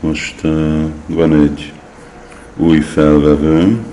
[0.00, 1.72] most uh, van egy
[2.56, 3.84] új felvevőm.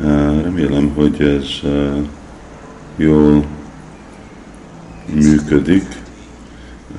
[0.00, 1.98] Uh, remélem, hogy ez uh,
[2.96, 3.44] jól
[5.14, 6.02] működik.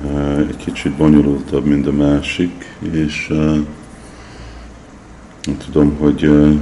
[0.04, 3.56] Uh, egy kicsit bonyolultabb, mint a másik, és uh,
[5.64, 6.54] tudom, hogy uh,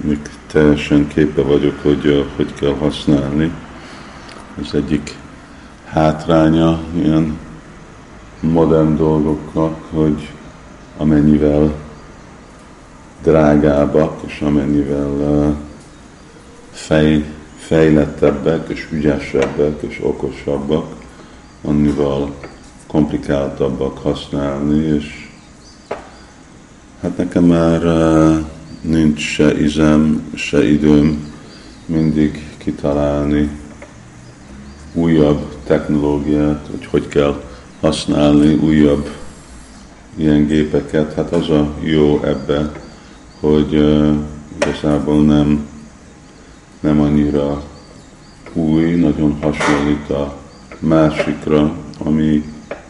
[0.00, 3.50] még teljesen képe vagyok, hogy uh, hogy kell használni.
[4.62, 5.16] Ez egyik
[5.84, 7.38] hátránya ilyen
[8.40, 10.30] modern dolgoknak, hogy
[10.96, 11.74] amennyivel
[13.22, 15.56] drágábbak, és amennyivel
[16.70, 17.24] fej,
[17.56, 20.94] fejlettebbek, és ügyesebbek, és okosabbak,
[21.62, 22.34] annyival
[22.86, 25.28] komplikáltabbak használni, és
[27.00, 27.82] hát nekem már
[28.80, 31.34] nincs se izem, se időm
[31.86, 33.50] mindig kitalálni
[34.92, 37.42] újabb technológiát, hogy hogy kell
[37.86, 39.10] használni újabb
[40.16, 41.14] ilyen gépeket.
[41.14, 42.72] Hát az a jó ebbe,
[43.40, 44.14] hogy uh,
[44.60, 45.68] igazából nem,
[46.80, 47.62] nem annyira
[48.52, 50.36] új, nagyon hasonlít a
[50.78, 52.44] másikra, ami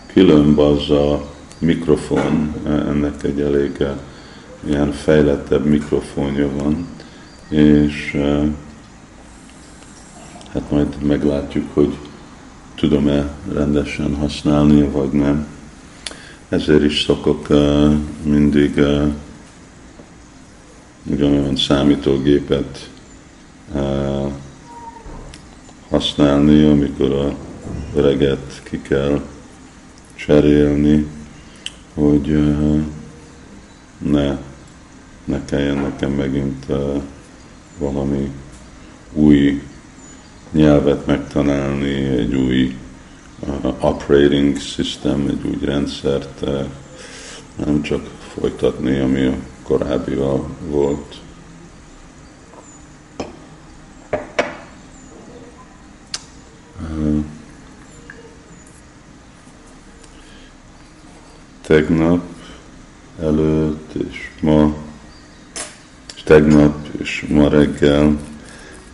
[0.07, 1.27] különb az a
[1.59, 3.85] mikrofon, ennek egy elég
[4.67, 6.87] ilyen fejlettebb mikrofonja van,
[7.49, 8.17] és
[10.53, 11.97] hát majd meglátjuk, hogy
[12.77, 15.47] tudom-e rendesen használni, vagy nem.
[16.49, 19.13] Ezért is szokok uh, mindig uh,
[21.11, 22.91] ugyanolyan számítógépet
[25.89, 27.35] használni, amikor a
[27.95, 29.21] öreget ki kell
[30.15, 31.07] cserélni,
[31.95, 32.55] hogy
[33.99, 34.39] ne,
[35.25, 36.67] ne kelljen nekem megint
[37.79, 38.31] valami
[39.13, 39.63] új
[40.53, 42.77] nyelvet megtanálni, egy új
[43.41, 46.65] uh, operating system, egy új rendszert, uh,
[47.65, 51.15] nem csak folytatni, ami a korábbival volt.
[56.81, 57.25] Uh,
[61.61, 62.23] tegnap
[63.21, 64.75] előtt és ma,
[66.17, 68.19] és tegnap és ma reggel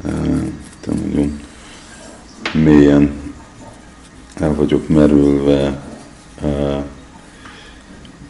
[0.04, 0.52] uh,
[0.86, 1.41] nagyon
[2.52, 3.12] mélyen
[4.34, 5.82] el vagyok merülve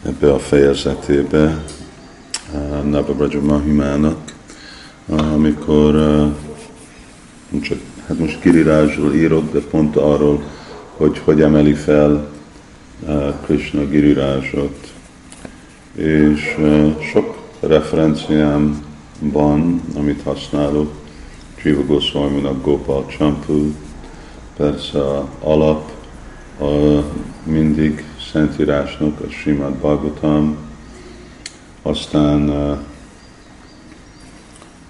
[0.05, 1.63] ebbe a fejezetébe
[2.83, 4.33] Navabraja Mahimának,
[5.07, 5.91] amikor
[7.61, 10.43] csak, hát most Girirázsról írok, de pont arról,
[10.97, 12.31] hogy hogy emeli fel
[13.45, 14.93] Krishna Girirázsot.
[15.95, 16.57] És
[17.11, 18.83] sok referenciám
[19.19, 20.91] van, amit használok,
[21.63, 23.71] Jiva Goswami-nak Gopal Champu,
[24.57, 25.91] persze a alap,
[26.59, 27.03] a
[27.43, 30.57] mindig Szentírásnak a Simad Bhagavatam,
[31.81, 32.77] aztán uh,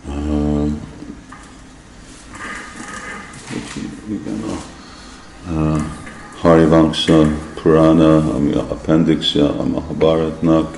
[0.08, 0.72] uh,
[4.08, 5.82] igen, a uh,
[6.42, 7.28] Harivamsa
[7.62, 10.78] Purana, ami a appendixja a Mahabharatnak,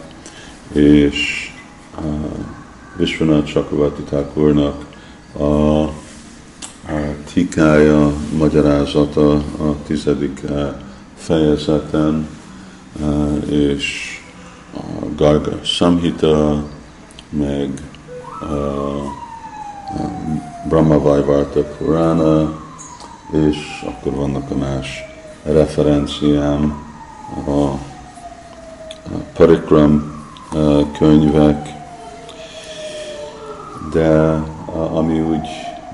[0.73, 1.51] és
[2.97, 4.85] Vishwanath Chakravarti Thakurnak
[5.37, 5.91] a, a
[7.33, 10.67] tikája, magyarázata a tizedik eh,
[11.15, 12.27] fejezeten,
[13.01, 14.19] eh, és
[14.73, 16.63] a Garga Samhita,
[17.29, 17.69] meg
[18.41, 18.45] a
[20.69, 22.59] Brahma Vajvarta Purana,
[23.31, 25.03] és akkor vannak a más
[25.43, 26.83] referenciám,
[27.47, 27.77] a
[29.33, 30.23] Parikram
[30.53, 31.73] eh, könyvek,
[33.93, 34.43] de
[34.93, 35.47] ami úgy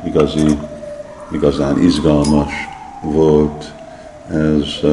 [0.05, 0.57] igazi,
[1.31, 2.51] igazán izgalmas
[3.01, 3.73] volt,
[4.29, 4.91] ez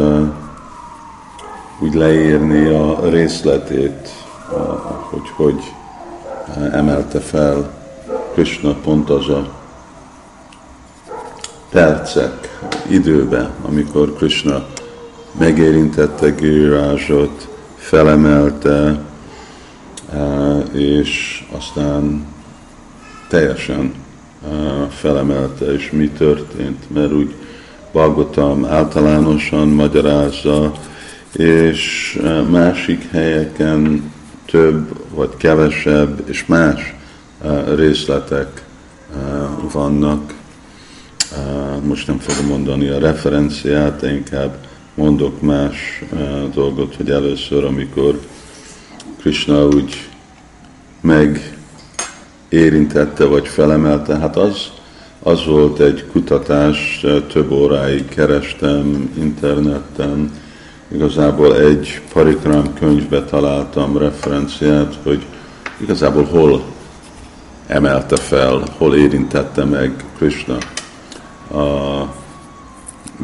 [1.81, 4.09] úgy leírni a részletét,
[5.11, 5.73] hogy hogy
[6.73, 7.71] emelte fel
[8.33, 9.49] Krishna pont az a
[11.71, 14.67] percek időben, amikor Krishna
[15.39, 19.01] megérintette Girirázsot, felemelte,
[20.73, 22.27] és aztán
[23.29, 23.95] teljesen
[24.91, 27.35] felemelte, és mi történt, mert úgy
[27.93, 30.73] Bagotam általánosan magyarázza,
[31.33, 32.19] és
[32.51, 34.13] másik helyeken
[34.47, 36.95] több vagy kevesebb és más
[37.75, 38.65] részletek
[39.73, 40.35] vannak.
[41.83, 44.57] Most nem fogom mondani a referenciát, inkább
[44.95, 46.05] mondok más
[46.55, 48.21] dolgot, hogy először, amikor
[49.21, 50.09] Krishna úgy
[51.01, 51.58] meg
[52.49, 54.71] érintette vagy felemelte, hát az,
[55.23, 60.33] az volt egy kutatás, több óráig kerestem interneten,
[60.93, 65.27] igazából egy parikram könyvbe találtam referenciát, hogy
[65.77, 66.63] igazából hol
[67.67, 70.57] emelte fel, hol érintette meg Krishna
[71.61, 72.05] a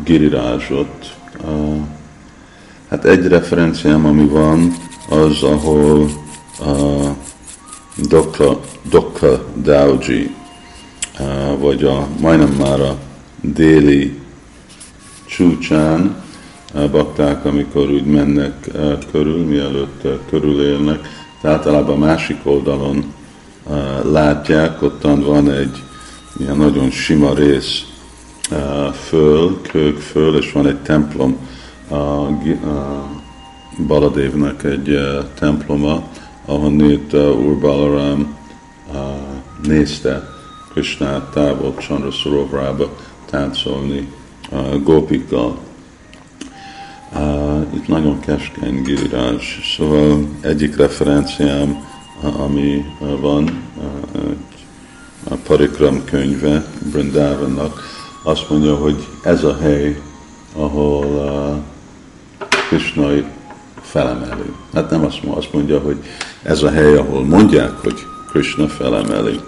[0.04, 1.14] girirázsot.
[2.88, 4.74] Hát egy referenciám, ami van,
[5.08, 6.08] az, ahol
[6.58, 7.08] a
[7.96, 8.60] Dokka,
[8.90, 10.34] Dokka Dauji,
[11.58, 12.96] vagy a, majdnem már a
[13.40, 14.18] déli
[15.26, 16.22] csúcsán,
[16.90, 18.70] bakták, amikor úgy mennek
[19.12, 21.08] körül, mielőtt körülélnek,
[21.42, 23.12] általában a másik oldalon
[24.02, 25.82] látják, ottan van egy
[26.38, 27.84] ilyen nagyon sima rész
[29.08, 31.36] föl, kők föl, és van egy templom,
[31.90, 32.28] a
[33.86, 34.98] Baladévnek egy
[35.38, 36.08] temploma,
[36.44, 38.36] ahol nőtt Úr Balaram
[39.62, 40.28] nézte
[40.72, 42.96] Krishnát távol Chandra Sarovrába
[43.30, 44.12] táncolni
[44.82, 45.58] gópikkal.
[47.74, 51.84] Itt nagyon keskeny girirás, szóval egyik referenciám,
[52.38, 52.84] ami
[53.20, 53.62] van,
[55.28, 57.80] a Parikram könyve Brindavannak,
[58.22, 60.00] azt mondja, hogy ez a hely,
[60.56, 63.10] ahol uh, Krishna
[63.94, 64.52] felemeli.
[64.72, 65.96] Hát nem azt mondja, azt mondja, hogy
[66.42, 69.40] ez a hely, ahol mondják, hogy Krishna felemeli.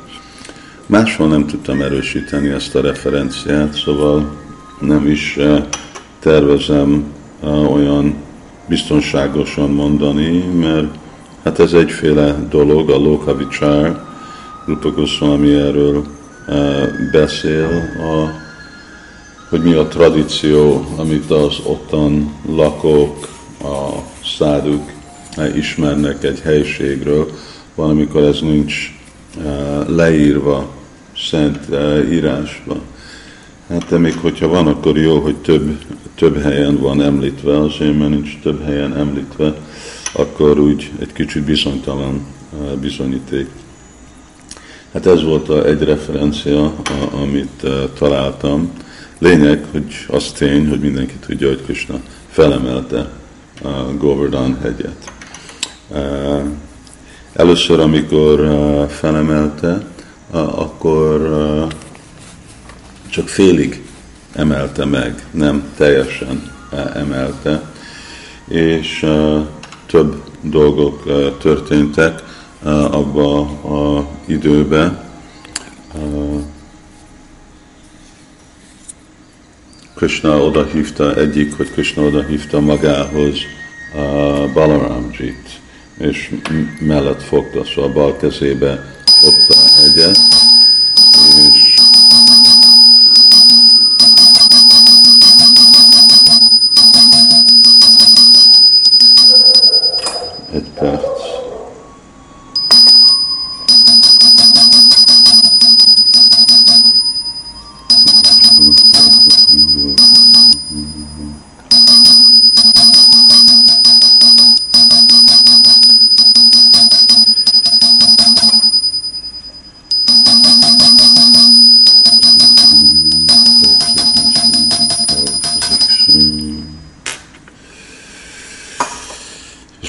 [0.87, 4.37] Máshol nem tudtam erősíteni ezt a referenciát, szóval
[4.81, 5.59] nem is uh,
[6.19, 7.05] tervezem
[7.43, 8.15] uh, olyan
[8.69, 10.95] biztonságosan mondani, mert
[11.45, 14.01] hát ez egyféle dolog, a Lokavicsár,
[14.67, 16.05] Rupa Goswami erről
[16.49, 16.83] uh,
[17.13, 18.45] beszél, a
[19.49, 23.29] hogy mi a tradíció, amit az ottan lakók,
[23.63, 24.93] a száduk
[25.55, 27.31] ismernek egy helységről,
[27.75, 28.95] van, amikor ez nincs
[29.45, 30.75] eh, leírva,
[31.31, 32.77] szent eh, írásba.
[33.69, 35.79] Hát de még hogyha van, akkor jó, hogy több,
[36.15, 39.55] több helyen van említve, azért mert nincs több helyen említve,
[40.13, 42.27] akkor úgy egy kicsit bizonytalan
[42.81, 43.47] bizonyíték.
[44.93, 46.73] Hát ez volt a, egy referencia,
[47.13, 47.67] amit
[47.99, 48.71] találtam
[49.19, 52.01] Lényeg, hogy az tény, hogy mindenki tudja, hogy Krishna
[52.31, 53.11] felemelte
[53.99, 55.13] Govardhan hegyet.
[57.33, 58.41] Először, amikor
[58.91, 59.87] felemelte,
[60.31, 61.21] akkor
[63.11, 63.83] csak félig
[64.33, 66.53] emelte meg, nem teljesen
[66.95, 67.63] emelte,
[68.49, 69.07] és
[69.87, 71.03] több dolgok
[71.39, 72.23] történtek
[72.91, 75.06] abba az időben,
[79.97, 83.35] Krishna oda hívta, egyik, hogy Krishna oda hívta magához
[83.95, 85.61] uh, Balaramjit,
[85.99, 86.35] és
[86.81, 90.19] mellett fogta, szóval bal kezébe fogta a hegyet,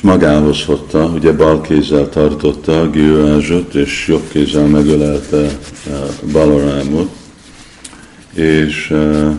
[0.08, 5.52] magához hozta, ugye bal kézzel tartotta a Girázsot, és jobb kézzel megölelte eh,
[6.32, 7.10] Balarámot,
[8.34, 9.32] és uh,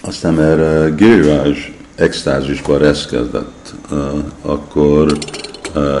[0.00, 1.58] aztán erre Girázs
[1.94, 3.98] extázisba reszkedett, uh,
[4.42, 5.18] akkor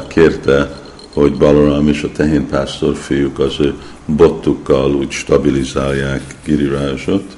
[0.08, 0.80] kérte,
[1.12, 3.74] hogy Balaram és a tehénpásztor fiúk az ő
[4.06, 7.36] bottukkal úgy stabilizálják Girirázsot.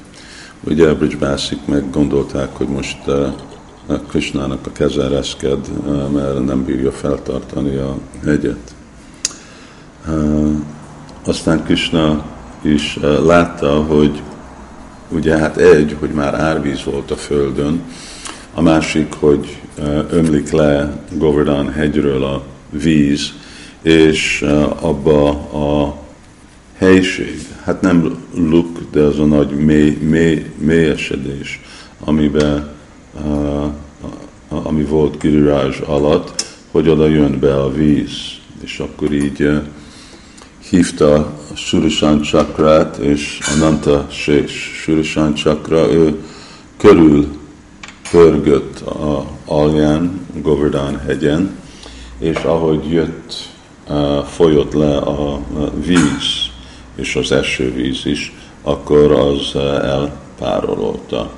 [0.65, 2.99] Ugye Bridge meg gondolták, hogy most
[4.09, 5.69] Krishnának a keze reszked,
[6.13, 8.75] mert nem bírja feltartani a hegyet.
[11.25, 12.25] Aztán Krishna
[12.63, 14.23] is látta, hogy
[15.09, 17.83] ugye hát egy, hogy már árvíz volt a földön,
[18.55, 19.61] a másik, hogy
[20.11, 23.33] ömlik le Govardhan hegyről a víz,
[23.83, 24.45] és
[24.81, 25.97] abba a
[26.77, 31.61] helység, hát nem luk, de az a nagy mély, mély, mélyesedés,
[32.05, 32.79] amiben
[34.49, 38.39] ami volt Giriraj alatt, hogy oda jön be a víz.
[38.63, 39.49] És akkor így
[40.71, 44.81] hívta a Surishan Chakrát és Ananta Sés.
[44.83, 46.25] Surishan Chakra, ő
[46.77, 47.27] körül
[48.11, 51.59] pörgött a alján, Govardhan hegyen,
[52.19, 53.49] és ahogy jött,
[54.27, 55.41] folyott le a
[55.85, 56.51] víz,
[56.95, 61.31] és az esővíz is, akkor az elpárolódta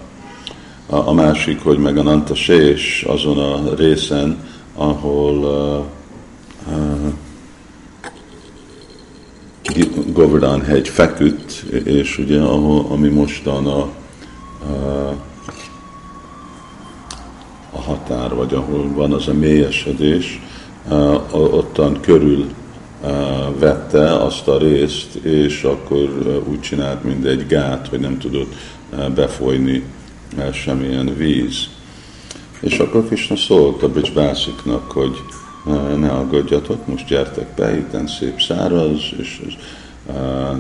[0.87, 4.37] A, a másik, hogy meg a Nanta Sés azon a részen,
[4.75, 7.13] ahol uh, uh,
[10.13, 11.53] Govardhan hegy feküdt,
[11.85, 13.89] és ugye ahol, ami mostan a, a,
[17.71, 20.41] a határ, vagy ahol van az a mélyesedés,
[21.31, 22.47] ottan körül
[23.59, 28.55] vette azt a részt, és akkor úgy csinált, mint egy gát, hogy nem tudott
[29.15, 29.85] befolyni
[30.53, 31.69] semmilyen víz.
[32.61, 35.23] És akkor Krishna szólt a Bicsbásziknak, hogy
[35.97, 39.53] ne aggódjatok, most gyertek be, itt szép száraz, és ez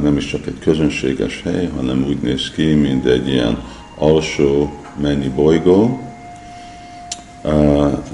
[0.02, 3.62] nem is csak egy közönséges hely, hanem úgy néz ki, mint egy ilyen
[3.99, 6.00] alsó mennyi bolygó,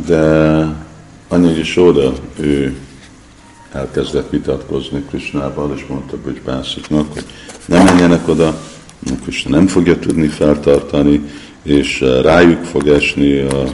[0.06, 0.64] de
[1.28, 2.76] Anya oda, ő
[3.72, 7.24] elkezdett vitatkozni Krisnával, és mondta Básziknak, hogy
[7.66, 8.60] nem menjenek oda,
[9.22, 11.28] Krishna nem fogja tudni feltartani,
[11.68, 13.64] és rájuk fog esni a,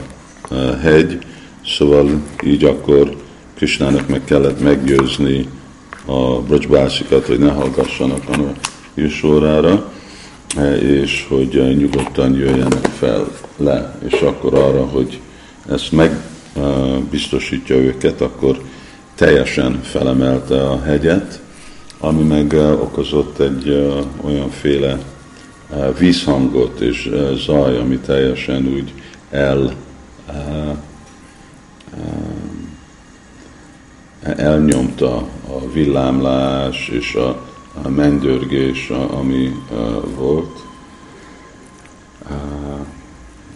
[0.49, 1.17] a hegy,
[1.65, 3.15] szóval így akkor
[3.55, 5.47] Krishnának meg kellett meggyőzni
[6.05, 8.51] a Brajbászikat, hogy ne hallgassanak a
[8.93, 9.91] jósórára,
[10.79, 15.19] és hogy nyugodtan jöjjenek fel le, és akkor arra, hogy
[15.69, 18.61] ezt megbiztosítja őket, akkor
[19.15, 21.39] teljesen felemelte a hegyet,
[21.99, 23.87] ami meg okozott egy
[24.21, 24.99] olyanféle
[25.97, 27.09] vízhangot és
[27.45, 28.93] zaj, ami teljesen úgy
[29.29, 29.73] el
[34.21, 35.15] elnyomta
[35.47, 37.41] a villámlás és a,
[37.83, 37.89] a
[38.91, 39.55] ami
[40.15, 40.63] volt.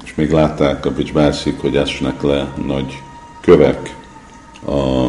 [0.04, 3.02] És még látták a bicsbászik, hogy esnek le nagy
[3.42, 3.96] kövek
[4.66, 5.08] a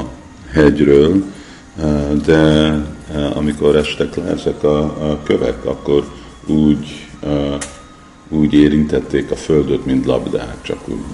[0.53, 1.25] hegyről,
[2.25, 2.75] de
[3.35, 7.09] amikor estek le ezek a kövek, akkor úgy,
[8.29, 11.05] úgy érintették a földöt, mint labdák, csak úgy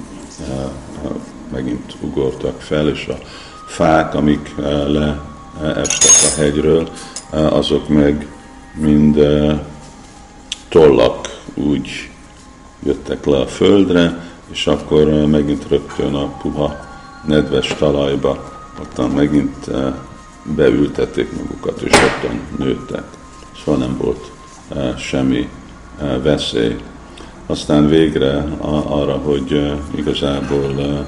[1.52, 3.18] megint ugortak fel, és a
[3.66, 4.54] fák, amik
[4.86, 6.90] leestek a hegyről,
[7.30, 8.26] azok meg
[8.74, 9.26] mind
[10.68, 12.10] tollak úgy
[12.82, 16.76] jöttek le a földre, és akkor megint rögtön a puha,
[17.26, 19.70] nedves talajba ottan megint
[20.42, 23.04] beültették magukat, és ottan nőttek.
[23.64, 24.30] Szóval nem volt
[24.98, 25.48] semmi
[26.00, 26.76] eh, veszély.
[27.46, 28.44] Aztán végre
[28.88, 31.06] arra, hogy igazából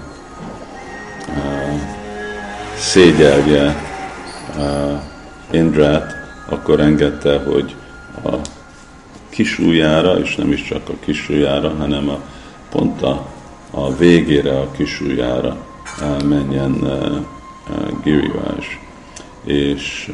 [2.77, 3.77] szégyelje
[5.51, 6.15] Indrát,
[6.49, 7.75] akkor engedte, hogy
[8.25, 8.35] a
[9.29, 12.21] kisújára, és nem is csak a kisújára, hanem a
[12.71, 13.27] pont a,
[13.71, 15.57] a végére a kisújára
[16.25, 16.89] menjen
[18.03, 18.81] Girivaj,
[19.45, 20.11] és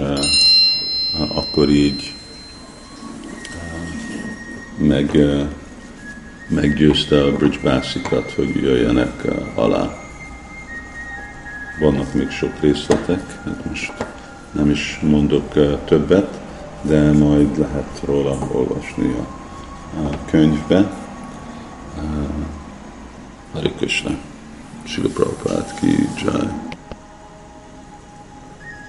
[1.35, 2.15] akkor így
[4.77, 5.19] meg,
[6.49, 9.97] meggyőzte a Bridge Bászikat, hogy jöjjenek alá.
[11.81, 13.93] Vannak még sok részletek, hát most
[14.53, 15.53] nem is mondok
[15.85, 16.41] többet,
[16.83, 19.27] de majd lehet róla olvasni a,
[20.07, 21.03] a könyvbe.
[23.53, 24.11] Hare Krishna.
[24.85, 26.64] Srila Prabhupada ki jai.